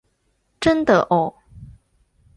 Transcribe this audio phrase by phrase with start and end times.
[0.59, 1.35] 真的喔！